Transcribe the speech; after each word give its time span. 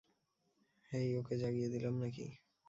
হেই, 0.91 1.07
ওকে 1.17 1.35
জাগিয়ে 1.37 1.69
দিলাম 1.69 1.95
নাকি? 2.01 2.25